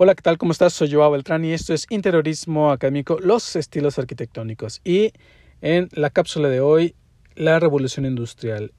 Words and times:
Hola, 0.00 0.14
¿qué 0.14 0.22
tal? 0.22 0.38
¿Cómo 0.38 0.52
estás? 0.52 0.74
Soy 0.74 0.92
Joao 0.92 1.10
Beltrán 1.10 1.44
y 1.44 1.52
esto 1.52 1.74
es 1.74 1.84
Interiorismo 1.90 2.70
Académico, 2.70 3.18
los 3.18 3.56
estilos 3.56 3.98
arquitectónicos. 3.98 4.80
Y 4.84 5.12
en 5.60 5.88
la 5.90 6.10
cápsula 6.10 6.48
de 6.48 6.60
hoy, 6.60 6.94
la 7.34 7.58
revolución 7.58 8.06
industrial. 8.06 8.72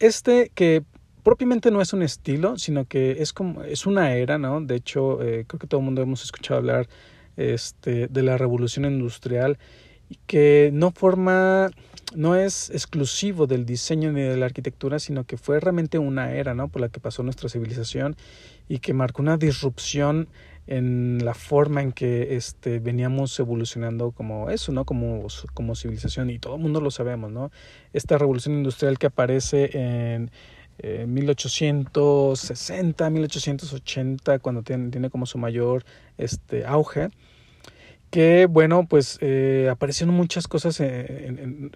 Este 0.00 0.50
que 0.54 0.84
propiamente 1.22 1.70
no 1.70 1.80
es 1.80 1.94
un 1.94 2.02
estilo, 2.02 2.58
sino 2.58 2.84
que 2.84 3.22
es 3.22 3.32
como 3.32 3.62
es 3.62 3.86
una 3.86 4.16
era, 4.16 4.36
¿no? 4.36 4.60
De 4.60 4.74
hecho, 4.74 5.22
eh, 5.22 5.46
creo 5.48 5.58
que 5.58 5.66
todo 5.66 5.80
el 5.80 5.86
mundo 5.86 6.02
hemos 6.02 6.22
escuchado 6.22 6.58
hablar 6.58 6.90
este, 7.38 8.08
de 8.08 8.22
la 8.22 8.36
revolución 8.36 8.84
industrial 8.84 9.56
que 10.26 10.68
no 10.74 10.90
forma 10.90 11.70
no 12.14 12.36
es 12.36 12.70
exclusivo 12.70 13.46
del 13.46 13.66
diseño 13.66 14.12
ni 14.12 14.20
de 14.20 14.36
la 14.36 14.46
arquitectura, 14.46 14.98
sino 14.98 15.24
que 15.24 15.36
fue 15.36 15.58
realmente 15.58 15.98
una 15.98 16.32
era, 16.32 16.54
¿no? 16.54 16.68
Por 16.68 16.82
la 16.82 16.88
que 16.90 17.00
pasó 17.00 17.22
nuestra 17.22 17.48
civilización 17.48 18.14
y 18.68 18.78
que 18.78 18.94
marcó 18.94 19.22
una 19.22 19.36
disrupción 19.36 20.28
en 20.66 21.24
la 21.24 21.34
forma 21.34 21.82
en 21.82 21.92
que 21.92 22.36
este, 22.36 22.80
veníamos 22.80 23.38
evolucionando 23.38 24.10
como 24.10 24.50
eso, 24.50 24.72
¿no? 24.72 24.84
Como, 24.84 25.26
como 25.54 25.74
civilización 25.74 26.30
y 26.30 26.38
todo 26.38 26.56
el 26.56 26.62
mundo 26.62 26.80
lo 26.80 26.90
sabemos, 26.90 27.30
¿no? 27.30 27.50
Esta 27.92 28.18
revolución 28.18 28.56
industrial 28.56 28.98
que 28.98 29.06
aparece 29.06 29.70
en 29.72 30.30
1860, 30.82 33.10
1880, 33.10 34.38
cuando 34.40 34.62
tiene, 34.62 34.90
tiene, 34.90 35.10
como 35.10 35.26
su 35.26 35.38
mayor 35.38 35.84
este, 36.18 36.66
auge, 36.66 37.08
que 38.10 38.46
bueno, 38.46 38.86
pues 38.88 39.18
eh, 39.20 39.68
aparecieron 39.70 40.14
muchas 40.14 40.48
cosas 40.48 40.80
en, 40.80 41.38
en, 41.38 41.70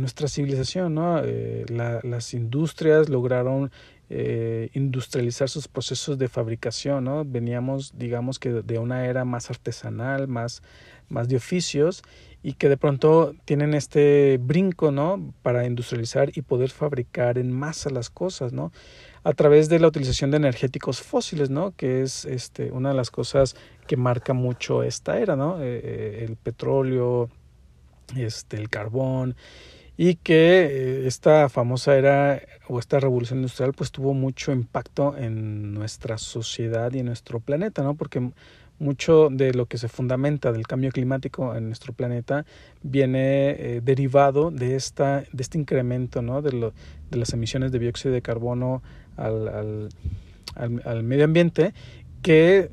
nuestra 0.00 0.28
civilización, 0.28 0.94
¿no? 0.94 1.20
Eh, 1.24 1.64
la, 1.68 2.00
las 2.02 2.34
industrias 2.34 3.08
lograron 3.08 3.70
eh, 4.12 4.70
industrializar 4.72 5.48
sus 5.48 5.68
procesos 5.68 6.18
de 6.18 6.28
fabricación, 6.28 7.04
¿no? 7.04 7.24
Veníamos, 7.24 7.96
digamos 7.96 8.40
que 8.40 8.50
de 8.50 8.78
una 8.80 9.06
era 9.06 9.24
más 9.24 9.50
artesanal, 9.50 10.26
más, 10.26 10.62
más 11.08 11.28
de 11.28 11.36
oficios 11.36 12.02
y 12.42 12.54
que 12.54 12.68
de 12.68 12.76
pronto 12.76 13.34
tienen 13.44 13.72
este 13.72 14.38
brinco, 14.42 14.90
¿no? 14.90 15.32
Para 15.42 15.64
industrializar 15.64 16.32
y 16.34 16.42
poder 16.42 16.70
fabricar 16.70 17.38
en 17.38 17.52
masa 17.52 17.88
las 17.90 18.10
cosas, 18.10 18.52
¿no? 18.52 18.72
A 19.22 19.32
través 19.32 19.68
de 19.68 19.78
la 19.78 19.86
utilización 19.86 20.32
de 20.32 20.38
energéticos 20.38 21.00
fósiles, 21.00 21.48
¿no? 21.48 21.70
Que 21.76 22.02
es 22.02 22.24
este, 22.24 22.72
una 22.72 22.88
de 22.88 22.96
las 22.96 23.12
cosas 23.12 23.54
que 23.86 23.96
marca 23.96 24.32
mucho 24.32 24.82
esta 24.82 25.20
era, 25.20 25.36
¿no? 25.36 25.62
Eh, 25.62 25.80
eh, 25.84 26.26
el 26.28 26.34
petróleo, 26.34 27.28
este, 28.16 28.56
el 28.56 28.68
carbón 28.70 29.36
y 30.02 30.14
que 30.14 30.62
eh, 30.62 31.06
esta 31.06 31.50
famosa 31.50 31.94
era 31.94 32.40
o 32.68 32.78
esta 32.78 33.00
revolución 33.00 33.40
industrial 33.40 33.74
pues 33.74 33.92
tuvo 33.92 34.14
mucho 34.14 34.50
impacto 34.50 35.14
en 35.14 35.74
nuestra 35.74 36.16
sociedad 36.16 36.90
y 36.94 37.00
en 37.00 37.06
nuestro 37.06 37.38
planeta, 37.38 37.82
¿no? 37.82 37.96
Porque 37.96 38.30
mucho 38.78 39.28
de 39.30 39.52
lo 39.52 39.66
que 39.66 39.76
se 39.76 39.88
fundamenta 39.88 40.52
del 40.52 40.66
cambio 40.66 40.90
climático 40.90 41.54
en 41.54 41.66
nuestro 41.66 41.92
planeta 41.92 42.46
viene 42.82 43.50
eh, 43.50 43.80
derivado 43.84 44.50
de 44.50 44.74
esta 44.74 45.20
de 45.34 45.42
este 45.42 45.58
incremento, 45.58 46.22
¿no? 46.22 46.40
De, 46.40 46.52
lo, 46.52 46.72
de 47.10 47.18
las 47.18 47.34
emisiones 47.34 47.70
de 47.70 47.78
dióxido 47.78 48.14
de 48.14 48.22
carbono 48.22 48.82
al, 49.18 49.48
al, 49.48 49.88
al, 50.82 51.02
medio 51.02 51.26
ambiente 51.26 51.74
que 52.22 52.70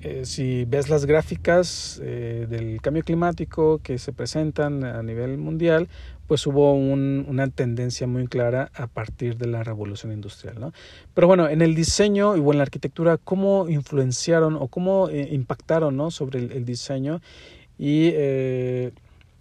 eh, 0.00 0.22
si 0.24 0.64
ves 0.64 0.88
las 0.88 1.04
gráficas 1.04 2.00
del 2.02 2.80
cambio 2.80 3.04
climático 3.04 3.78
que 3.82 3.98
se 3.98 4.14
presentan 4.14 4.84
a 4.84 5.02
nivel 5.02 5.36
mundial, 5.36 5.88
pues 6.32 6.46
hubo 6.46 6.72
un, 6.72 7.26
una 7.28 7.46
tendencia 7.48 8.06
muy 8.06 8.26
clara 8.26 8.70
a 8.72 8.86
partir 8.86 9.36
de 9.36 9.46
la 9.46 9.64
revolución 9.64 10.12
industrial. 10.12 10.58
¿no? 10.58 10.72
Pero 11.12 11.26
bueno, 11.26 11.46
en 11.46 11.60
el 11.60 11.74
diseño 11.74 12.38
y 12.38 12.40
en 12.40 12.56
la 12.56 12.62
arquitectura, 12.62 13.18
¿cómo 13.18 13.68
influenciaron 13.68 14.56
o 14.56 14.68
cómo 14.68 15.10
eh, 15.10 15.28
impactaron 15.30 15.94
¿no? 15.94 16.10
sobre 16.10 16.38
el, 16.38 16.64
diseño? 16.64 17.20
Y 17.76 18.12
eh, 18.14 18.92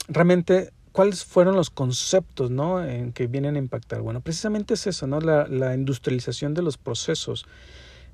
realmente, 0.10 0.72
¿cuáles 0.92 1.24
fueron 1.24 1.56
los 1.56 1.70
conceptos 1.70 2.52
¿no? 2.52 2.84
en 2.84 3.14
que 3.14 3.28
vienen 3.28 3.56
a 3.56 3.60
impactar? 3.60 4.02
Bueno, 4.02 4.20
precisamente 4.20 4.74
es 4.74 4.86
eso, 4.86 5.08
¿no? 5.08 5.22
la, 5.22 5.74
industrialización 5.74 6.54
de 6.54 6.62
los 6.62 6.78
procesos. 6.78 7.46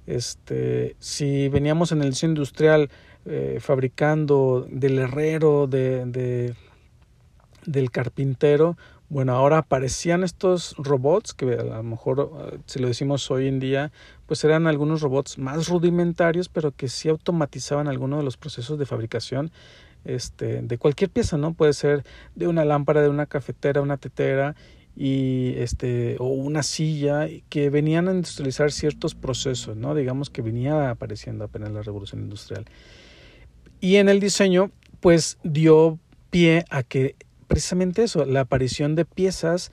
Este, 0.06 0.96
si 1.00 1.50
veníamos 1.50 1.92
en 1.92 2.04
el 2.04 2.12
diseño 2.12 2.34
industrial 2.34 2.92
eh, 3.26 3.58
fabricando 3.60 4.68
del 4.70 5.00
herrero, 5.00 5.66
de 5.66 6.54
del 7.68 7.92
carpintero, 7.92 8.76
bueno, 9.10 9.34
ahora 9.34 9.60
aparecían 9.60 10.24
estos 10.24 10.76
robots 10.78 11.34
que 11.34 11.54
a 11.54 11.64
lo 11.64 11.84
mejor, 11.84 12.32
eh, 12.52 12.58
si 12.66 12.80
lo 12.80 12.88
decimos 12.88 13.32
hoy 13.32 13.48
en 13.48 13.60
día, 13.60 13.92
pues 14.26 14.44
eran 14.44 14.68
algunos 14.68 15.02
robots 15.02 15.38
más 15.38 15.70
rudimentarios, 15.70 16.50
pero 16.50 16.72
que 16.72 16.90
sí 16.90 17.08
automatizaban 17.08 17.88
algunos 17.88 18.20
de 18.20 18.26
los 18.26 18.36
procesos 18.36 18.78
de 18.78 18.86
fabricación 18.86 19.52
este, 20.04 20.62
de 20.62 20.78
cualquier 20.78 21.10
pieza, 21.10 21.38
¿no? 21.38 21.54
Puede 21.54 21.72
ser 21.72 22.04
de 22.36 22.48
una 22.48 22.66
lámpara, 22.66 23.02
de 23.02 23.10
una 23.10 23.28
cafetera, 23.28 23.82
una 23.82 23.98
tetera 23.98 24.56
y 24.94 25.54
este 25.58 26.18
o 26.20 26.28
una 26.28 26.64
silla 26.64 27.28
que 27.50 27.70
venían 27.70 28.10
a 28.10 28.12
industrializar 28.12 28.74
ciertos 28.74 29.16
procesos, 29.16 29.78
¿no? 29.78 29.96
Digamos 29.96 30.30
que 30.30 30.42
venía 30.42 30.90
apareciendo 30.90 31.46
apenas 31.46 31.72
la 31.72 31.82
revolución 31.82 32.22
industrial. 32.24 32.66
Y 33.80 33.98
en 33.98 34.10
el 34.10 34.20
diseño, 34.20 34.72
pues 35.00 35.38
dio 35.44 35.98
pie 36.30 36.66
a 36.70 36.84
que 36.84 37.16
precisamente 37.48 38.04
eso, 38.04 38.26
la 38.26 38.42
aparición 38.42 38.96
de 38.96 39.06
piezas 39.06 39.72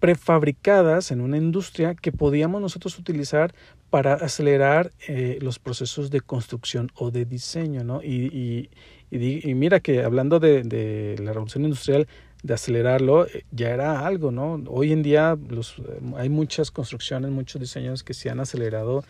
prefabricadas 0.00 1.12
en 1.12 1.20
una 1.20 1.36
industria 1.36 1.94
que 1.94 2.10
podíamos 2.10 2.60
nosotros 2.60 2.98
utilizar 2.98 3.54
para 3.88 4.14
acelerar 4.14 4.90
eh, 5.06 5.38
los 5.40 5.58
procesos 5.58 6.10
de 6.10 6.20
construcción 6.20 6.90
o 6.94 7.10
de 7.10 7.24
diseño, 7.24 7.84
¿no? 7.84 8.02
Y, 8.02 8.68
y, 9.10 9.50
y, 9.50 9.54
mira 9.54 9.80
que 9.80 10.02
hablando 10.02 10.40
de, 10.40 11.16
la 11.20 11.32
revolución 11.32 11.64
industrial, 11.64 12.08
de 12.42 12.54
acelerarlo, 12.54 13.26
eh, 13.26 13.44
ya 13.52 13.70
era 13.70 14.04
algo, 14.04 14.32
¿no? 14.32 14.54
Hoy 14.66 14.92
en 14.92 15.02
día 15.02 15.38
los, 15.48 15.76
hay 16.16 16.30
muchas 16.30 16.70
construcciones, 16.70 17.30
muchos 17.30 17.60
diseños 17.60 18.02
que 18.02 18.14
se 18.14 18.30
han 18.30 18.40
acelerado 18.40 19.04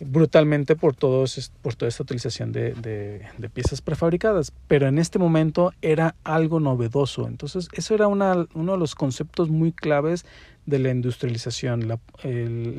brutalmente 0.00 0.76
por, 0.76 0.94
todos, 0.94 1.52
por 1.62 1.74
toda 1.74 1.88
esta 1.88 2.02
utilización 2.02 2.52
de, 2.52 3.26
piezas 3.52 3.80
prefabricadas, 3.80 4.52
pero 4.66 4.86
en 4.86 4.98
este 4.98 5.18
momento 5.18 5.72
era 5.82 6.14
algo 6.24 6.60
novedoso. 6.60 7.26
Entonces, 7.26 7.68
eso 7.72 7.94
era 7.94 8.08
una, 8.08 8.46
uno 8.54 8.72
de 8.72 8.78
los 8.78 8.94
conceptos 8.94 9.48
muy 9.48 9.72
claves 9.72 10.24
de 10.66 10.78
la 10.78 10.90
industrialización, 10.90 11.88
la, 11.88 11.98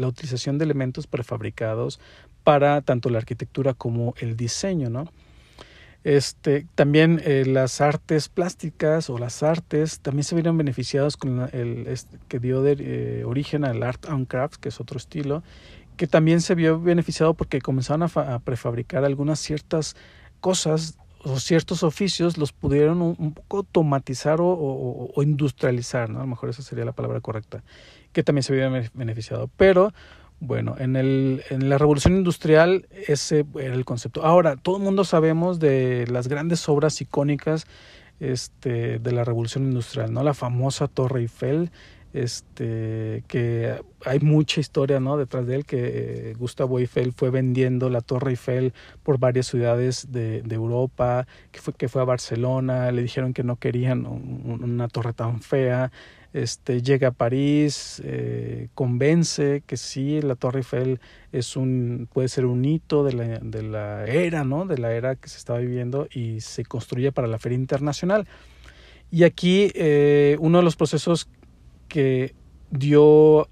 utilización 0.08 0.58
de 0.58 0.66
elementos 0.66 1.08
prefabricados 1.08 2.00
para 2.44 2.82
tanto 2.82 3.10
la 3.10 3.18
arquitectura 3.18 3.74
como 3.74 4.14
el 4.20 4.38
diseño, 4.38 4.90
¿no? 4.90 5.12
Este, 6.06 6.66
también 6.76 7.22
eh, 7.26 7.44
las 7.46 7.82
artes 7.82 8.30
plásticas 8.30 9.10
o 9.10 9.18
las 9.18 9.44
artes 9.44 10.00
también 10.00 10.24
se 10.24 10.34
vieron 10.34 10.58
beneficiados 10.58 11.18
con 11.18 11.50
el, 11.52 11.88
este, 11.88 12.18
que 12.30 12.40
dio 12.40 12.66
eh, 12.66 13.24
origen 13.26 13.66
al 13.66 13.84
art 13.84 14.06
and 14.08 14.26
crafts, 14.28 14.58
que 14.58 14.70
es 14.70 14.80
otro 14.80 14.98
estilo, 14.98 15.44
que 16.00 16.08
también 16.08 16.40
se 16.40 16.56
vio 16.56 16.80
beneficiado 16.80 17.34
porque 17.34 17.60
comenzaron 17.60 18.04
a, 18.04 18.36
a 18.36 18.40
prefabricar 18.40 19.04
algunas 19.04 19.38
ciertas 19.38 19.98
cosas 20.40 20.98
o 21.26 21.38
ciertos 21.42 21.84
oficios 21.84 22.38
los 22.38 22.54
pudieron 22.54 23.02
un, 23.02 23.34
poco 23.34 23.58
automatizar 23.58 24.38
o, 24.40 25.12
industrializar, 25.18 26.10
¿no? 26.10 26.20
A 26.20 26.22
lo 26.22 26.28
mejor 26.28 26.52
esa 26.52 26.62
sería 26.62 26.86
la 26.86 26.94
palabra 26.94 27.20
correcta, 27.20 27.66
que 28.14 28.24
también 28.24 28.44
se 28.44 28.54
vio 28.54 28.72
beneficiado. 28.94 29.50
Pero 29.58 29.92
bueno, 30.40 30.76
en, 30.80 30.96
el, 30.96 31.44
en 31.50 31.68
la 31.68 31.78
revolución 31.78 32.16
industrial 32.16 32.88
ese 33.08 33.46
era 33.60 33.74
el 33.74 33.84
concepto. 33.84 34.26
Ahora, 34.26 34.56
todo 34.56 34.78
el 34.78 34.84
mundo 34.84 35.04
sabemos 35.04 35.60
de 35.60 36.08
las 36.10 36.30
grandes 36.30 36.70
obras 36.70 37.02
icónicas 37.02 37.68
este, 38.22 39.00
de 39.00 39.12
la 39.12 39.26
revolución 39.26 39.66
industrial, 39.66 40.14
¿no? 40.14 40.24
La 40.24 40.34
famosa 40.34 40.88
Torre 40.88 41.20
Eiffel, 41.20 41.72
este 42.14 43.24
que 43.28 43.80
hay 44.06 44.20
mucha 44.20 44.60
historia 44.60 45.00
no 45.00 45.18
detrás 45.18 45.46
de 45.46 45.56
él 45.56 45.66
que 45.66 46.32
eh, 46.32 46.34
Gustavo 46.38 46.80
Eiffel 46.80 47.14
fue 47.14 47.30
vendiendo 47.30 47.90
la 47.90 48.02
Torre 48.02 48.32
Eiffel 48.32 48.74
por 49.04 49.20
varias 49.20 49.48
ciudades 49.48 50.12
de, 50.12 50.44
Europa 50.50 51.28
que 51.52 51.60
fue 51.60 51.74
que 51.74 51.88
fue 51.88 52.02
a 52.02 52.06
Barcelona 52.06 52.92
le 52.92 53.04
dijeron 53.04 53.34
que 53.34 53.44
no 53.44 53.58
querían 53.58 54.06
un, 54.06 54.60
una 54.64 54.88
torre 54.88 55.14
tan 55.14 55.42
fea. 55.42 55.92
Este 56.32 56.84
llega 56.84 57.08
a 57.08 57.12
París 57.12 58.02
eh, 58.06 58.70
convence 58.76 59.64
que 59.66 59.78
sí 59.78 60.22
la 60.22 60.36
Torre 60.36 60.60
Eiffel 60.60 61.00
es 61.32 61.56
un 61.56 62.08
puede 62.14 62.28
ser 62.28 62.46
un 62.46 62.64
hito 62.66 63.04
de 63.04 63.14
la, 63.14 63.40
de 63.40 63.64
la 63.64 64.06
era 64.06 64.44
no 64.44 64.66
de 64.66 64.78
la 64.78 64.94
era 64.94 65.16
que 65.16 65.28
se 65.28 65.40
estaba 65.40 65.58
viviendo 65.58 66.08
y 66.12 66.42
se 66.42 66.66
construye 66.66 67.12
para 67.12 67.28
la 67.28 67.40
feria 67.40 67.58
internacional. 67.58 68.28
Y 69.12 69.24
aquí 69.24 69.72
eh, 69.74 70.38
uno 70.40 70.60
de 70.60 70.64
los 70.64 70.76
procesos 70.76 71.28
que 71.90 72.34
dio, 72.72 73.50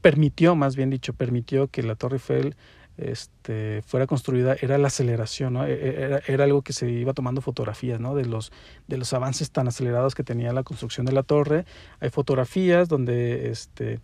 permitió, 0.00 0.56
más 0.56 0.74
bien 0.74 0.90
dicho, 0.90 1.12
permitió 1.12 1.68
que 1.68 1.84
la 1.84 1.94
Torre 1.94 2.16
Eiffel 2.16 2.56
este, 2.96 3.82
fuera 3.82 4.06
construida 4.06 4.56
era 4.60 4.78
la 4.78 4.88
aceleración, 4.88 5.52
¿no? 5.52 5.66
E, 5.66 5.72
e, 5.72 6.02
era, 6.02 6.22
era, 6.26 6.44
algo 6.44 6.62
que 6.62 6.72
se 6.72 6.90
iba 6.90 7.12
tomando 7.12 7.42
fotografías 7.42 8.00
¿no? 8.00 8.14
de, 8.14 8.24
los, 8.24 8.52
de 8.88 8.96
los 8.96 9.12
avances 9.12 9.50
tan 9.50 9.68
acelerados 9.68 10.14
que 10.14 10.24
tenía 10.24 10.52
la 10.52 10.62
construcción 10.62 11.04
de 11.06 11.12
la 11.12 11.22
torre. 11.22 11.66
Hay 12.00 12.10
fotografías 12.10 12.88
donde 12.88 13.50
este, 13.50 14.00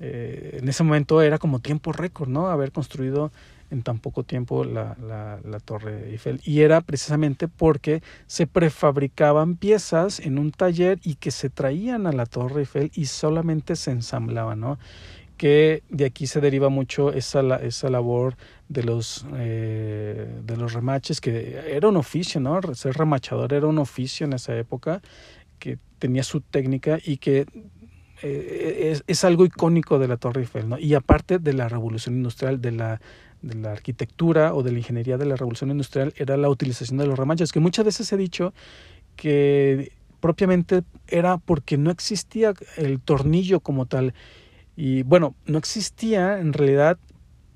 eh, 0.00 0.58
en 0.60 0.68
ese 0.68 0.84
momento 0.84 1.22
era 1.22 1.38
como 1.38 1.60
tiempo 1.60 1.92
récord, 1.92 2.28
¿no? 2.28 2.48
Haber 2.48 2.72
construido 2.72 3.32
en 3.70 3.82
tan 3.82 3.98
poco 3.98 4.22
tiempo 4.22 4.64
la, 4.64 4.96
la, 4.98 5.60
Torre 5.60 6.10
Eiffel. 6.10 6.40
Y 6.44 6.60
era 6.60 6.80
precisamente 6.80 7.48
porque 7.48 8.02
se 8.26 8.46
prefabricaban 8.46 9.56
piezas 9.56 10.20
en 10.20 10.38
un 10.38 10.52
taller 10.52 10.98
y 11.02 11.16
que 11.16 11.30
se 11.30 11.50
traían 11.50 12.06
a 12.06 12.12
la 12.12 12.24
Torre 12.24 12.60
Eiffel 12.60 12.90
y 12.94 13.06
solamente 13.06 13.76
se 13.76 13.90
ensamblaban, 13.90 14.60
¿no? 14.60 14.78
que 15.38 15.84
de 15.88 16.04
aquí 16.04 16.26
se 16.26 16.40
deriva 16.40 16.68
mucho 16.68 17.12
esa, 17.12 17.40
esa 17.58 17.88
labor 17.88 18.36
de 18.68 18.82
los, 18.82 19.24
eh, 19.36 20.28
de 20.42 20.56
los 20.56 20.72
remaches, 20.74 21.20
que 21.20 21.62
era 21.70 21.88
un 21.88 21.96
oficio, 21.96 22.40
¿no? 22.40 22.60
Ser 22.74 22.94
remachador 22.96 23.54
era 23.54 23.68
un 23.68 23.78
oficio 23.78 24.26
en 24.26 24.32
esa 24.32 24.58
época, 24.58 25.00
que 25.60 25.78
tenía 26.00 26.24
su 26.24 26.40
técnica 26.40 26.98
y 27.02 27.18
que 27.18 27.46
eh, 28.22 28.90
es, 28.92 29.04
es, 29.06 29.24
algo 29.24 29.44
icónico 29.44 29.98
de 29.98 30.08
la 30.08 30.16
Torre 30.16 30.42
Eiffel, 30.42 30.68
¿no? 30.68 30.78
Y 30.78 30.94
aparte 30.94 31.38
de 31.38 31.52
la 31.52 31.68
revolución 31.68 32.16
industrial, 32.16 32.60
de 32.60 32.72
la, 32.72 33.00
de 33.42 33.54
la 33.54 33.72
arquitectura 33.72 34.54
o 34.54 34.62
de 34.62 34.72
la 34.72 34.78
ingeniería 34.78 35.18
de 35.18 35.26
la 35.26 35.36
revolución 35.36 35.70
industrial, 35.70 36.12
era 36.16 36.36
la 36.36 36.48
utilización 36.48 36.98
de 36.98 37.06
los 37.06 37.18
remaches, 37.18 37.52
que 37.52 37.60
muchas 37.60 37.84
veces 37.84 38.12
he 38.12 38.16
dicho 38.16 38.52
que 39.16 39.92
propiamente 40.20 40.82
era 41.06 41.38
porque 41.38 41.76
no 41.76 41.90
existía 41.90 42.54
el 42.76 43.00
tornillo 43.00 43.60
como 43.60 43.86
tal 43.86 44.14
y 44.76 45.02
bueno, 45.02 45.34
no 45.46 45.58
existía 45.58 46.38
en 46.38 46.52
realidad 46.52 46.98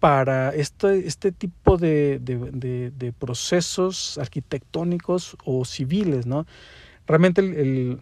para 0.00 0.50
este, 0.50 1.06
este 1.06 1.30
tipo 1.30 1.76
de, 1.76 2.18
de, 2.20 3.12
procesos 3.12 4.18
arquitectónicos 4.18 5.36
o 5.44 5.64
civiles, 5.64 6.26
¿no? 6.26 6.44
Realmente 7.06 7.40
el, 7.40 8.00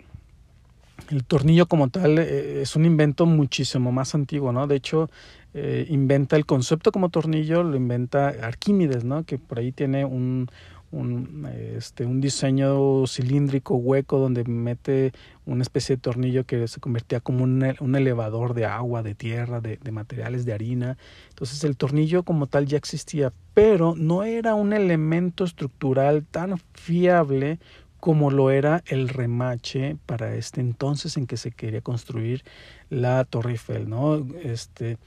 tornillo 1.26 1.66
como 1.66 1.88
tal 1.88 2.18
eh, 2.18 2.62
es 2.62 2.76
un 2.76 2.84
invento 2.84 3.26
muchísimo 3.26 3.92
más 3.92 4.14
antiguo, 4.14 4.52
¿no? 4.52 4.66
De 4.66 4.76
hecho, 4.76 5.10
eh, 5.54 5.86
inventa 5.88 6.36
el 6.36 6.46
concepto 6.46 6.92
como 6.92 7.08
tornillo, 7.08 7.62
lo 7.62 7.76
inventa 7.76 8.28
Arquímedes, 8.28 9.04
¿no? 9.04 9.24
Que 9.24 9.38
por 9.38 9.58
ahí 9.58 9.72
tiene 9.72 10.04
un, 10.04 10.48
un, 10.92 11.48
este, 11.76 12.04
un 12.04 12.20
diseño 12.20 13.06
cilíndrico 13.06 13.74
hueco 13.74 14.18
donde 14.18 14.44
mete 14.44 15.12
una 15.46 15.62
especie 15.62 15.96
de 15.96 16.02
tornillo 16.02 16.44
que 16.44 16.66
se 16.68 16.80
convertía 16.80 17.20
como 17.20 17.44
un, 17.44 17.64
un 17.80 17.96
elevador 17.96 18.54
de 18.54 18.66
agua, 18.66 19.02
de 19.02 19.14
tierra, 19.14 19.60
de, 19.60 19.76
de, 19.76 19.92
materiales, 19.92 20.44
de 20.44 20.52
harina. 20.52 20.98
Entonces 21.30 21.62
el 21.64 21.76
tornillo 21.76 22.22
como 22.22 22.46
tal 22.46 22.66
ya 22.66 22.76
existía, 22.76 23.32
pero 23.54 23.94
no 23.96 24.24
era 24.24 24.54
un 24.54 24.72
elemento 24.72 25.44
estructural 25.44 26.24
tan 26.24 26.58
fiable 26.74 27.58
como 28.00 28.30
lo 28.30 28.50
era 28.50 28.82
el 28.86 29.08
remache 29.08 29.96
para 30.06 30.34
este 30.34 30.60
entonces 30.60 31.16
en 31.16 31.26
que 31.26 31.36
se 31.36 31.52
quería 31.52 31.80
construir 31.80 32.42
la 32.88 33.24
Torre 33.24 33.52
Eiffel, 33.52 33.88
¿no? 33.88 34.26
Este, 34.42 34.98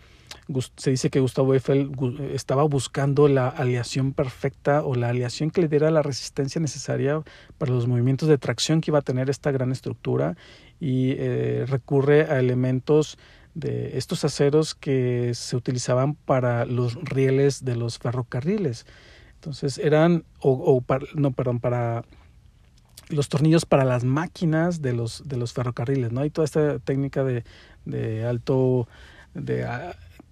se 0.78 0.92
dice 0.92 1.10
que 1.10 1.20
Gustavo 1.20 1.54
Eiffel 1.54 1.92
estaba 2.34 2.64
buscando 2.64 3.28
la 3.28 3.48
aleación 3.48 4.14
perfecta 4.14 4.84
o 4.84 4.96
la 4.96 5.10
aleación 5.10 5.52
que 5.52 5.62
le 5.62 5.68
diera 5.68 5.92
la 5.92 6.02
resistencia 6.02 6.60
necesaria 6.60 7.22
para 7.58 7.72
los 7.72 7.88
movimientos 7.88 8.30
de 8.30 8.38
tracción 8.38 8.82
que 8.82 8.92
iba 8.92 9.00
a 9.00 9.04
tener 9.04 9.30
esta 9.30 9.52
gran 9.52 9.72
estructura 9.72 10.36
y 10.80 11.12
eh, 11.18 11.66
recurre 11.68 12.24
a 12.24 12.40
elementos 12.40 13.18
de 13.54 13.98
estos 13.98 14.26
aceros 14.26 14.74
que 14.74 15.34
se 15.34 15.56
utilizaban 15.56 16.16
para 16.16 16.66
los 16.66 16.96
rieles 16.96 17.64
de 17.64 17.76
los 17.76 18.00
ferrocarriles. 18.00 18.86
Entonces 19.36 19.78
eran, 19.78 20.24
o, 20.40 20.84
no, 21.16 21.32
perdón, 21.32 21.60
para 21.60 22.04
los 23.10 23.30
tornillos 23.30 23.66
para 23.66 23.86
las 23.86 24.04
máquinas 24.04 24.82
de 24.82 24.94
los, 24.94 25.28
de 25.28 25.38
los 25.38 25.54
ferrocarriles, 25.54 26.12
¿no? 26.12 26.22
Hay 26.22 26.30
toda 26.30 26.46
esta 26.46 26.80
técnica 26.80 27.24
de, 27.24 27.44
de 27.86 28.26
alto, 28.26 28.88
de 29.34 29.66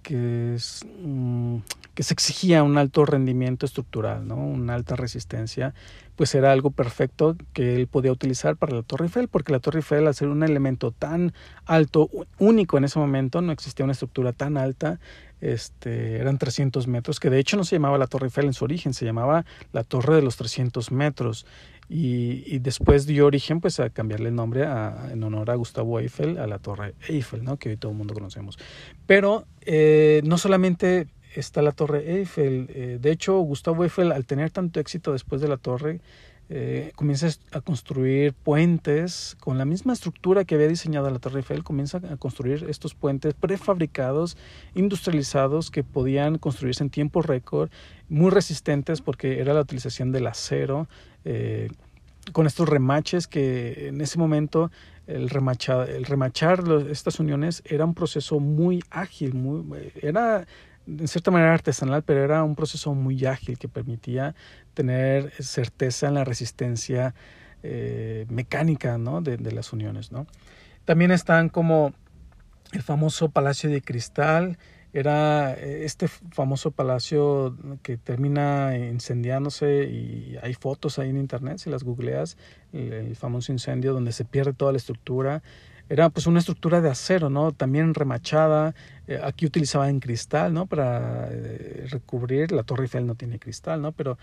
que, 0.01 0.55
es, 0.55 0.85
mm, 1.01 1.57
que 1.93 2.03
se 2.03 2.13
exigía 2.13 2.63
un 2.63 2.77
alto 2.77 3.05
rendimiento 3.05 3.65
estructural, 3.65 4.27
¿no? 4.27 4.35
una 4.35 4.73
alta 4.73 4.95
resistencia, 4.95 5.73
pues 6.15 6.35
era 6.35 6.51
algo 6.51 6.71
perfecto 6.71 7.35
que 7.53 7.75
él 7.75 7.87
podía 7.87 8.11
utilizar 8.11 8.55
para 8.55 8.75
la 8.75 8.83
Torre 8.83 9.05
Eiffel, 9.05 9.27
porque 9.27 9.51
la 9.51 9.59
Torre 9.59 9.79
Eiffel, 9.79 10.07
al 10.07 10.15
ser 10.15 10.27
un 10.27 10.43
elemento 10.43 10.91
tan 10.91 11.33
alto, 11.65 12.09
único 12.37 12.77
en 12.77 12.85
ese 12.85 12.99
momento, 12.99 13.41
no 13.41 13.51
existía 13.51 13.83
una 13.83 13.93
estructura 13.93 14.33
tan 14.33 14.57
alta, 14.57 14.99
este, 15.39 16.17
eran 16.17 16.37
300 16.37 16.87
metros, 16.87 17.19
que 17.19 17.31
de 17.31 17.39
hecho 17.39 17.57
no 17.57 17.63
se 17.63 17.75
llamaba 17.75 17.97
la 17.97 18.07
Torre 18.07 18.27
Eiffel 18.27 18.45
en 18.45 18.53
su 18.53 18.63
origen, 18.65 18.93
se 18.93 19.05
llamaba 19.05 19.45
la 19.73 19.83
Torre 19.83 20.15
de 20.15 20.21
los 20.21 20.37
300 20.37 20.91
metros. 20.91 21.47
Y, 21.93 22.43
y 22.45 22.59
después 22.59 23.05
dio 23.05 23.25
origen 23.25 23.59
pues 23.59 23.81
a 23.81 23.89
cambiarle 23.89 24.29
el 24.29 24.35
nombre 24.35 24.63
en 24.63 25.21
honor 25.25 25.51
a 25.51 25.55
Gustavo 25.55 25.99
Eiffel, 25.99 26.37
a 26.37 26.47
la 26.47 26.57
Torre 26.57 26.95
Eiffel, 27.09 27.43
¿no? 27.43 27.57
que 27.57 27.67
hoy 27.67 27.75
todo 27.75 27.91
el 27.91 27.97
mundo 27.97 28.13
conocemos. 28.13 28.57
Pero 29.07 29.45
eh, 29.59 30.21
no 30.23 30.37
solamente 30.37 31.09
está 31.35 31.61
la 31.61 31.73
Torre 31.73 32.19
Eiffel, 32.19 32.69
eh, 32.73 32.97
de 33.01 33.11
hecho 33.11 33.37
Gustavo 33.39 33.83
Eiffel 33.83 34.13
al 34.13 34.25
tener 34.25 34.51
tanto 34.51 34.79
éxito 34.79 35.11
después 35.11 35.41
de 35.41 35.49
la 35.49 35.57
torre, 35.57 35.99
eh, 36.53 36.91
comienza 36.97 37.29
a 37.53 37.61
construir 37.61 38.33
puentes 38.33 39.37
con 39.39 39.57
la 39.57 39.63
misma 39.63 39.93
estructura 39.93 40.43
que 40.43 40.55
había 40.55 40.67
diseñado 40.67 41.09
la 41.09 41.19
Torre 41.19 41.39
Eiffel, 41.39 41.63
comienza 41.63 42.01
a 42.11 42.17
construir 42.17 42.65
estos 42.67 42.93
puentes 42.93 43.33
prefabricados, 43.33 44.35
industrializados, 44.75 45.71
que 45.71 45.85
podían 45.85 46.37
construirse 46.37 46.83
en 46.83 46.89
tiempo 46.89 47.21
récord, 47.21 47.69
muy 48.09 48.31
resistentes 48.31 48.99
porque 48.99 49.39
era 49.39 49.53
la 49.53 49.61
utilización 49.61 50.11
del 50.11 50.27
acero, 50.27 50.89
eh, 51.25 51.69
con 52.31 52.47
estos 52.47 52.69
remaches 52.69 53.27
que 53.27 53.87
en 53.87 54.01
ese 54.01 54.17
momento 54.17 54.71
el, 55.07 55.29
remachar, 55.29 55.89
estas 56.89 57.19
uniones 57.19 57.63
era 57.65 57.85
un 57.85 57.93
proceso 57.93 58.39
muy 58.39 58.83
ágil, 58.91 59.33
era 60.01 60.45
en 60.87 61.07
cierta 61.07 61.31
manera 61.31 61.53
artesanal, 61.53 62.03
pero 62.03 62.23
era 62.23 62.43
un 62.43 62.55
proceso 62.55 62.93
muy 62.93 63.25
ágil 63.25 63.57
que 63.57 63.67
permitía 63.67 64.35
tener 64.73 65.31
certeza 65.43 66.07
en 66.07 66.15
la 66.15 66.23
resistencia 66.23 67.13
eh, 67.63 68.25
mecánica 68.29 68.97
de, 68.97 69.51
las 69.51 69.73
uniones. 69.73 70.09
También 70.85 71.11
están 71.11 71.49
como 71.49 71.93
el 72.71 72.81
famoso 72.81 73.29
Palacio 73.29 73.69
de 73.69 73.81
Cristal, 73.81 74.57
era 74.93 75.53
eh, 75.53 75.85
este 75.85 76.07
famoso 76.07 76.71
palacio 76.71 77.55
que 77.81 77.97
termina 77.97 78.77
incendiándose 78.77 79.85
y 79.85 80.37
hay 80.41 80.53
fotos 80.53 80.99
ahí 80.99 81.09
en 81.09 81.17
internet, 81.17 81.59
si 81.59 81.69
las 81.69 81.83
googleas, 81.83 82.37
el, 82.73 83.15
famoso 83.15 83.51
incendio 83.51 83.93
donde 83.93 84.11
se 84.11 84.25
pierde 84.25 84.53
toda 84.53 84.71
la 84.71 84.77
estructura 84.77 85.41
era 85.89 86.09
pues 86.09 86.25
una 86.25 86.39
estructura 86.39 86.79
de 86.79 86.89
acero, 86.89 87.29
¿no? 87.29 87.51
También 87.51 87.93
remachada, 87.93 88.73
eh, 89.07 89.19
aquí 89.21 89.45
utilizaba 89.45 89.89
en 89.89 89.99
cristal, 89.99 90.53
¿no? 90.53 90.65
Para 90.65 91.27
eh, 91.29 91.85
recubrir, 91.89 92.53
la 92.53 92.63
Torre 92.63 92.83
Eiffel 92.83 93.05
no 93.05 93.15
tiene 93.15 93.39
cristal, 93.39 93.81
¿no? 93.81 93.91
Pero 93.91 94.17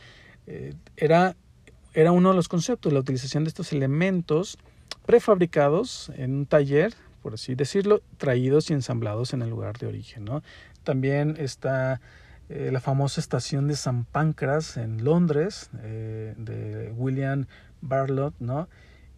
era, 0.96 1.36
era 1.92 2.10
uno 2.12 2.30
de 2.30 2.36
los 2.36 2.48
conceptos, 2.48 2.90
la 2.90 3.00
utilización 3.00 3.44
de 3.44 3.48
estos 3.48 3.70
elementos 3.74 4.56
prefabricados 5.04 6.10
en 6.16 6.34
un 6.34 6.46
taller, 6.46 6.94
por 7.22 7.34
así 7.34 7.54
decirlo, 7.54 8.02
traídos 8.16 8.70
y 8.70 8.74
ensamblados 8.74 9.32
en 9.34 9.42
el 9.42 9.50
lugar 9.50 9.78
de 9.78 9.86
origen, 9.86 10.24
¿no? 10.24 10.42
También 10.84 11.36
está 11.38 12.00
la 12.48 12.80
famosa 12.80 13.20
estación 13.20 13.68
de 13.68 13.76
San 13.76 14.04
Pancras 14.04 14.76
en 14.78 15.04
Londres, 15.04 15.68
de 15.72 16.92
William 16.96 17.46
Barlott, 17.82 18.34
¿no? 18.40 18.68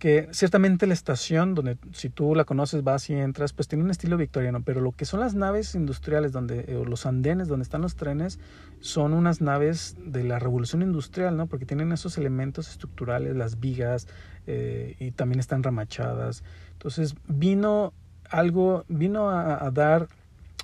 Que 0.00 0.28
ciertamente 0.32 0.86
la 0.86 0.94
estación, 0.94 1.54
donde 1.54 1.76
si 1.92 2.08
tú 2.08 2.34
la 2.34 2.44
conoces, 2.44 2.82
vas 2.82 3.10
y 3.10 3.14
entras, 3.14 3.52
pues 3.52 3.68
tiene 3.68 3.84
un 3.84 3.90
estilo 3.90 4.16
victoriano, 4.16 4.62
pero 4.62 4.80
lo 4.80 4.92
que 4.92 5.04
son 5.04 5.20
las 5.20 5.34
naves 5.34 5.74
industriales, 5.74 6.32
donde, 6.32 6.64
eh, 6.68 6.76
o 6.76 6.86
los 6.86 7.04
andenes 7.04 7.48
donde 7.48 7.64
están 7.64 7.82
los 7.82 7.96
trenes, 7.96 8.40
son 8.80 9.12
unas 9.12 9.42
naves 9.42 9.96
de 10.02 10.24
la 10.24 10.38
revolución 10.38 10.80
industrial, 10.80 11.36
¿no? 11.36 11.48
Porque 11.48 11.66
tienen 11.66 11.92
esos 11.92 12.16
elementos 12.16 12.70
estructurales, 12.70 13.36
las 13.36 13.60
vigas, 13.60 14.08
eh, 14.46 14.96
y 14.98 15.10
también 15.10 15.38
están 15.38 15.62
ramachadas. 15.62 16.44
Entonces 16.72 17.14
vino 17.28 17.92
algo, 18.30 18.86
vino 18.88 19.28
a 19.28 19.70
dar 19.70 20.08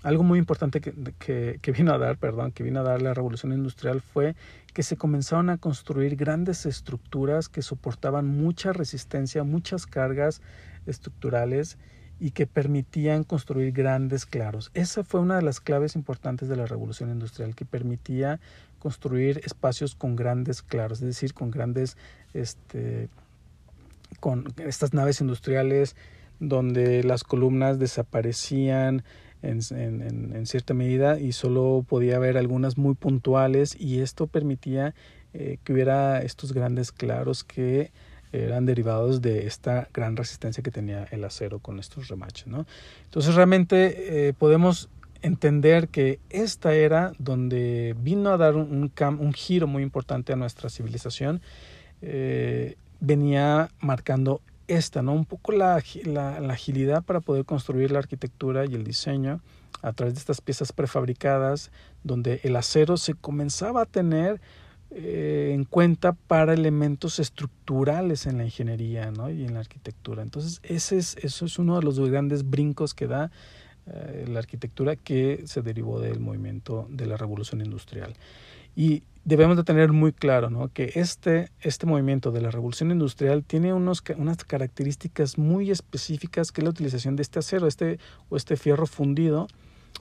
algo 0.07 0.23
muy 0.23 0.39
importante 0.39 0.81
que, 0.81 1.59
que, 1.61 1.73
vino 1.73 1.93
a 1.93 1.99
dar, 1.99 2.17
perdón, 2.17 2.53
que 2.53 2.63
vino 2.63 2.79
a 2.79 2.85
dar 2.85 3.03
la 3.03 3.13
revolución 3.13 3.53
industrial 3.53 4.01
fue 4.01 4.37
que 4.73 4.85
se 4.85 4.97
comenzaron 4.97 5.51
a 5.51 5.59
construir 5.59 6.15
grandes 6.15 6.65
estructuras 6.65 7.49
que 7.49 7.61
soportaban 7.61 8.25
mucha 8.25 8.73
resistencia, 8.73 9.43
muchas 9.43 9.85
cargas 9.85 10.43
estructurales 10.87 11.77
y 12.21 12.31
que 12.31 12.47
permitían 12.47 13.25
construir 13.25 13.73
grandes 13.73 14.27
claros. 14.27 14.71
Esa 14.75 15.03
fue 15.03 15.19
una 15.19 15.35
de 15.35 15.43
las 15.43 15.59
claves 15.59 15.97
importantes 15.97 16.49
de 16.49 16.55
la 16.55 16.67
revolución 16.67 17.11
industrial, 17.11 17.57
que 17.57 17.65
permitía 17.65 18.39
construir 18.79 19.41
espacios 19.45 19.97
con 19.97 20.15
grandes 20.15 20.63
claros, 20.63 21.01
es 21.01 21.07
decir, 21.07 21.35
con 21.35 21.51
grandes, 21.51 21.97
este, 22.33 23.09
con 24.21 24.55
estas 24.59 24.95
naves 24.95 25.21
industriales 25.21 25.97
donde 26.39 27.03
las 27.03 27.25
columnas 27.25 27.81
desaparecían, 27.81 29.03
en, 29.43 29.61
en, 29.71 30.33
en, 30.35 30.47
cierta 30.47 30.75
medida 30.75 31.21
y 31.21 31.33
solo 31.33 31.85
podía 31.88 32.16
haber 32.16 32.37
algunas 32.37 32.78
muy 32.78 32.95
puntuales 32.95 33.76
y 33.78 34.00
esto 34.00 34.26
permitía 34.26 34.95
eh, 35.35 35.59
que 35.62 35.73
hubiera 35.73 36.23
estos 36.23 36.52
grandes 36.52 36.93
claros 36.93 37.45
que 37.45 37.90
eran 38.33 38.66
derivados 38.66 39.23
de 39.23 39.47
esta 39.47 39.88
gran 39.93 40.16
resistencia 40.16 40.62
que 40.62 40.71
tenía 40.71 41.05
el 41.11 41.25
acero 41.25 41.59
con 41.59 41.78
estos 41.78 42.09
remaches. 42.09 42.47
¿no? 42.47 42.66
Entonces 43.05 43.35
realmente 43.35 44.28
eh, 44.28 44.33
podemos 44.33 44.88
entender 45.23 45.88
que 45.88 46.21
esta 46.31 46.75
era 46.75 47.12
donde 47.19 47.95
vino 48.00 48.31
a 48.31 48.37
dar 48.37 48.57
un, 48.57 48.93
un, 48.99 49.33
giro 49.33 49.66
muy 49.66 49.83
importante 49.83 50.33
a 50.33 50.37
nuestra 50.37 50.71
civilización, 50.71 51.40
eh, 52.02 52.76
venía 53.00 53.71
marcando 53.81 54.40
esta, 54.68 55.02
¿no? 55.02 55.12
Un 55.12 55.25
poco 55.25 55.52
la, 55.52 55.82
la, 56.04 56.52
agilidad 56.52 57.02
para 57.02 57.20
poder 57.20 57.44
construir 57.44 57.90
la 57.90 57.99
arquitectura 57.99 58.64
y 58.66 58.75
el 58.75 58.85
diseño 58.85 59.40
a 59.82 59.92
través 59.92 60.14
de 60.14 60.20
estas 60.20 60.40
piezas 60.40 60.73
prefabricadas, 60.73 61.70
donde 62.02 62.40
el 62.42 62.56
acero 62.56 62.96
se 62.96 63.14
comenzaba 63.14 63.82
a 63.82 63.87
tener 63.87 64.40
eh, 64.90 65.50
en 65.52 65.64
cuenta 65.64 66.12
para 66.12 66.54
elementos 66.54 67.18
estructurales 67.18 68.26
en 68.26 68.38
la 68.38 68.44
ingeniería 68.44 69.11
¿no? 69.11 69.30
y 69.30 69.44
en 69.44 69.54
la 69.54 69.61
arquitectura. 69.61 70.23
Entonces, 70.23 70.61
ese 70.62 70.96
es, 70.96 71.16
eso 71.23 71.44
es 71.44 71.58
uno 71.58 71.76
de 71.76 71.82
los 71.82 71.99
grandes 71.99 72.49
brincos 72.49 72.94
que 72.94 73.06
da 73.06 73.30
eh, 73.87 74.25
la 74.28 74.38
arquitectura 74.38 74.96
que 74.96 75.42
se 75.46 75.62
derivó 75.62 76.00
del 76.00 76.20
movimiento 76.20 76.87
de 76.90 77.06
la 77.06 77.16
revolución 77.16 77.61
industrial. 77.61 78.14
Y 78.76 79.02
debemos 79.25 79.56
de 79.56 79.64
tener 79.64 79.92
muy 79.92 80.12
claro 80.12 80.50
¿no? 80.50 80.68
que 80.73 80.92
este, 80.95 81.50
este 81.61 81.87
movimiento 81.87 82.30
de 82.30 82.40
la 82.40 82.52
revolución 82.52 82.92
industrial 82.92 83.42
tiene 83.42 83.73
unos, 83.73 84.04
unas 84.16 84.45
características 84.45 85.37
muy 85.37 85.73
específicas 85.73 86.52
que 86.52 86.61
es 86.61 86.64
la 86.64 86.71
utilización 86.71 87.16
de 87.16 87.23
este 87.23 87.40
acero 87.40 87.66
este, 87.66 87.99
o 88.28 88.37
este 88.37 88.56
fierro 88.56 88.87
fundido 88.87 89.49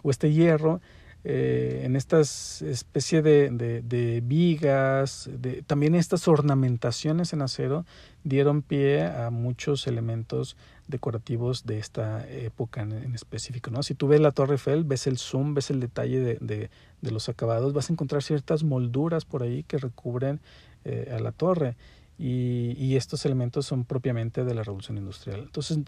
o 0.03 0.12
este 0.12 0.32
hierro 0.32 0.79
eh, 1.27 1.82
en 1.84 1.96
estas 1.96 2.62
especie 2.62 3.24
de, 3.24 3.50
de, 3.50 4.22
vigas, 4.22 5.27
de, 5.34 5.63
también 5.63 5.96
estas 5.96 6.27
ornamentaciones 6.27 7.34
en 7.34 7.41
acero 7.41 7.84
dieron 8.24 8.62
pie 8.62 9.05
a 9.05 9.32
muchos 9.32 9.88
elementos 9.88 10.55
decorativos 10.88 11.65
de 11.65 11.79
esta 11.79 12.29
época 12.29 12.84
en, 12.84 13.15
específico. 13.15 13.72
Si 13.82 13.96
tú 13.96 14.08
ves 14.08 14.22
la 14.22 14.32
Torre 14.32 14.53
Eiffel, 14.53 14.84
ves 14.84 15.08
el 15.08 15.17
zoom, 15.17 15.55
ves 15.55 15.72
el 15.72 15.79
detalle 15.79 16.20
de, 16.20 16.70
de 17.01 17.12
los 17.12 17.27
acabados, 17.27 17.74
vas 17.74 17.89
a 17.89 17.94
encontrar 17.94 18.22
ciertas 18.22 18.63
molduras 18.63 19.25
por 19.25 19.41
ahí 19.41 19.63
que 19.63 19.77
recubren 19.79 20.39
eh, 20.84 21.12
a 21.12 21.20
la 21.20 21.32
torre 21.32 21.75
y, 22.20 22.75
y 22.77 22.96
estos 22.98 23.25
elementos 23.25 23.65
son 23.65 23.84
propiamente 23.84 24.44
de 24.44 24.53
la 24.53 24.62
revolución 24.62 25.00
industrial. 25.00 25.39
Entonces, 25.39 25.79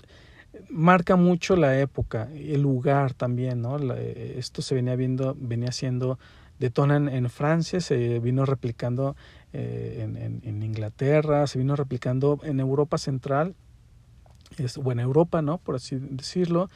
marca 0.70 1.16
mucho 1.16 1.56
la 1.56 1.80
época, 1.80 2.30
el 2.34 2.62
lugar 2.62 3.14
también, 3.14 3.62
¿no? 3.62 3.78
esto 3.94 4.62
se 4.62 4.76
venía 4.76 4.96
viendo, 4.96 5.36
venía 5.40 5.72
siendo, 5.72 6.20
detonan 6.60 7.10
en 7.10 7.30
Francia, 7.30 7.80
se 7.80 8.20
vino 8.20 8.46
replicando 8.46 9.16
eh, 9.54 10.00
en, 10.02 10.42
en, 10.44 10.64
Inglaterra, 10.64 11.48
se 11.48 11.60
vino 11.60 11.76
replicando 11.76 12.40
en 12.44 12.60
Europa 12.60 12.98
Central, 12.98 13.56
es, 14.58 14.78
o 14.78 14.92
en 14.92 15.00
Europa, 15.00 15.42
¿no? 15.42 15.58
Por 15.58 15.76
así 15.76 15.98
decirlo. 16.00 16.70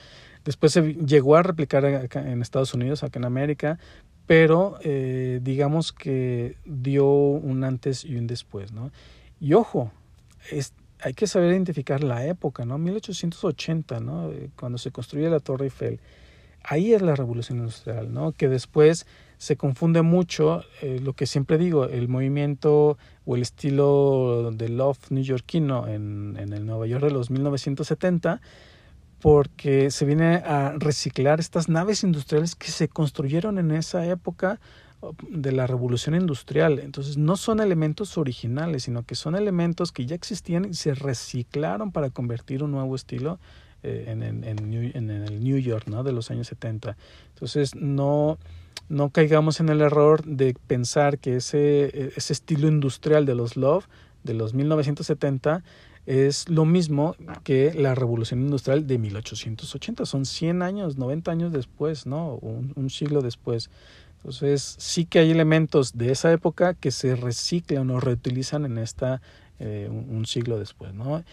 Después 0.44 0.72
se 0.72 0.94
llegó 0.94 1.36
a 1.36 1.44
replicar 1.44 1.86
en 1.86 2.42
Estados 2.42 2.74
Unidos, 2.74 3.04
acá 3.04 3.20
en 3.20 3.26
América, 3.26 3.80
pero 4.26 4.78
eh, 4.82 5.40
digamos 5.44 5.92
que 5.92 6.58
dio 6.66 7.06
un 7.06 7.64
antes 7.64 8.06
y 8.06 8.16
un 8.16 8.28
después, 8.28 8.72
¿no? 8.72 8.92
Y 9.40 9.54
ojo, 9.54 9.92
es, 10.52 10.74
hay 11.02 11.14
que 11.14 11.28
saber 11.28 11.52
identificar 11.52 12.04
la 12.04 12.26
época, 12.26 12.66
¿no? 12.66 12.78
1880, 12.78 14.00
¿no? 14.00 14.32
Eh, 14.32 14.50
cuando 14.56 14.78
se 14.78 14.92
construye 14.92 15.30
la 15.30 15.40
Torre 15.40 15.66
Eiffel. 15.66 16.00
Ahí 16.64 16.94
es 16.94 17.02
la 17.02 17.16
revolución 17.16 17.60
industrial, 17.60 18.14
¿no? 18.14 18.34
Que 18.34 18.48
después 18.48 19.08
se 19.38 19.58
confunde 19.58 20.04
mucho 20.04 20.64
eh, 20.82 21.00
lo 21.02 21.14
que 21.14 21.26
siempre 21.26 21.58
digo, 21.58 21.86
el 21.86 22.08
movimiento 22.08 23.00
o 23.26 23.36
el 23.36 23.42
estilo 23.42 24.52
del 24.52 24.78
loft 24.78 25.10
neoyorquino 25.10 25.88
en, 25.88 26.38
en 26.40 26.54
el 26.54 26.68
Nueva 26.68 26.86
York 26.86 27.04
de 27.06 27.12
los 27.12 27.32
1970, 27.32 28.40
porque 29.20 29.90
se 29.90 30.06
viene 30.06 30.36
a 30.36 30.74
reciclar 30.78 31.40
estas 31.40 31.70
naves 31.70 32.04
industriales 32.04 32.56
que 32.56 32.70
se 32.70 32.88
construyeron 32.88 33.58
en 33.58 33.72
esa 33.72 34.06
época 34.06 34.60
de 35.30 35.52
la 35.52 35.68
revolución 35.68 36.16
industrial. 36.16 36.80
Entonces 36.80 37.18
no 37.18 37.36
son 37.36 37.60
elementos 37.60 38.18
originales, 38.18 38.84
sino 38.84 39.04
que 39.04 39.16
son 39.16 39.36
elementos 39.36 39.92
que 39.92 40.06
ya 40.06 40.16
existían 40.16 40.66
y 40.66 40.74
se 40.74 40.94
reciclaron 40.94 41.92
para 41.92 42.10
convertir 42.10 42.64
un 42.64 42.72
nuevo 42.72 42.96
estilo 42.96 43.40
eh, 43.84 44.06
en, 44.08 44.22
en, 44.22 44.44
en, 44.44 45.10
el 45.10 45.44
New 45.44 45.58
York 45.58 45.88
¿no? 45.88 46.04
de 46.04 46.12
los 46.12 46.30
años 46.30 46.48
70. 46.48 46.96
Entonces 47.34 47.74
no, 47.76 48.38
no 48.90 49.10
caigamos 49.10 49.60
en 49.60 49.70
el 49.70 49.82
error 49.82 50.24
de 50.24 50.56
pensar 50.68 51.18
que 51.18 51.38
ese, 51.38 52.14
ese 52.16 52.34
estilo 52.34 52.68
industrial 52.68 53.26
de 53.26 53.36
los 53.36 53.58
Love 53.58 53.88
de 54.24 54.36
los 54.36 54.54
1970 54.54 55.64
es 56.06 56.50
lo 56.50 56.66
mismo 56.66 57.16
que 57.44 57.74
la 57.74 57.96
revolución 57.96 58.42
industrial 58.42 58.88
de 58.88 58.98
1880. 58.98 60.06
Son 60.06 60.26
100 60.26 60.62
años, 60.62 60.98
90 60.98 61.32
años 61.32 61.52
después, 61.52 62.06
¿no? 62.06 62.36
Un, 62.36 62.74
un 62.76 62.90
siglo 62.90 63.22
después. 63.22 63.70
Entonces 64.22 64.76
sí 64.78 65.06
que 65.06 65.20
hay 65.20 65.32
elementos 65.32 65.98
de 65.98 66.12
esa 66.12 66.32
época 66.32 66.76
que 66.76 66.92
se 66.92 67.16
reciclan 67.16 67.90
o 67.90 68.00
reutilizan 68.00 68.66
en 68.66 68.78
esta 68.78 69.20
eh, 69.60 69.90
un 69.90 70.26
siglo 70.28 70.60
después, 70.60 70.94
¿no? 70.94 71.24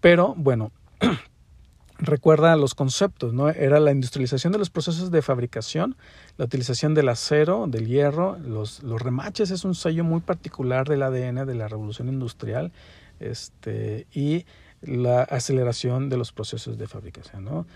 Pero 0.00 0.34
bueno, 0.36 0.70
recuerda 1.98 2.54
los 2.56 2.74
conceptos, 2.74 3.32
¿no? 3.32 3.48
Era 3.48 3.80
la 3.80 3.90
industrialización 3.90 4.52
de 4.52 4.58
los 4.58 4.68
procesos 4.68 5.10
de 5.10 5.22
fabricación, 5.22 5.96
la 6.36 6.44
utilización 6.44 6.92
del 6.92 7.08
acero, 7.08 7.66
del 7.66 7.86
hierro, 7.86 8.38
los, 8.38 8.82
los 8.82 9.00
remaches 9.00 9.50
es 9.50 9.64
un 9.64 9.74
sello 9.74 10.04
muy 10.04 10.20
particular 10.20 10.86
del 10.86 11.02
ADN 11.02 11.46
de 11.46 11.54
la 11.54 11.68
revolución 11.68 12.08
industrial, 12.08 12.70
este, 13.18 14.06
y 14.12 14.44
la 14.82 15.22
aceleración 15.22 16.10
de 16.10 16.18
los 16.18 16.32
procesos 16.32 16.76
de 16.76 16.86
fabricación, 16.86 17.44
¿no? 17.44 17.66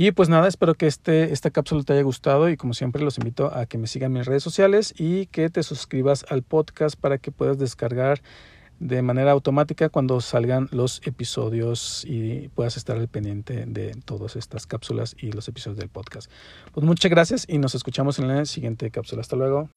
Y 0.00 0.12
pues 0.12 0.28
nada, 0.28 0.46
espero 0.46 0.76
que 0.76 0.86
este, 0.86 1.32
esta 1.32 1.50
cápsula 1.50 1.82
te 1.82 1.92
haya 1.92 2.02
gustado 2.02 2.48
y 2.48 2.56
como 2.56 2.72
siempre 2.72 3.02
los 3.02 3.18
invito 3.18 3.52
a 3.52 3.66
que 3.66 3.78
me 3.78 3.88
sigan 3.88 4.12
en 4.12 4.18
mis 4.18 4.26
redes 4.26 4.44
sociales 4.44 4.94
y 4.96 5.26
que 5.26 5.50
te 5.50 5.64
suscribas 5.64 6.24
al 6.28 6.44
podcast 6.44 6.94
para 6.94 7.18
que 7.18 7.32
puedas 7.32 7.58
descargar 7.58 8.22
de 8.78 9.02
manera 9.02 9.32
automática 9.32 9.88
cuando 9.88 10.20
salgan 10.20 10.68
los 10.70 11.00
episodios 11.04 12.04
y 12.06 12.46
puedas 12.54 12.76
estar 12.76 12.96
al 12.96 13.08
pendiente 13.08 13.66
de 13.66 13.90
todas 14.04 14.36
estas 14.36 14.68
cápsulas 14.68 15.16
y 15.18 15.32
los 15.32 15.48
episodios 15.48 15.78
del 15.78 15.88
podcast. 15.88 16.30
Pues 16.72 16.86
muchas 16.86 17.10
gracias 17.10 17.44
y 17.48 17.58
nos 17.58 17.74
escuchamos 17.74 18.20
en 18.20 18.28
la 18.28 18.44
siguiente 18.44 18.92
cápsula. 18.92 19.22
Hasta 19.22 19.34
luego. 19.34 19.68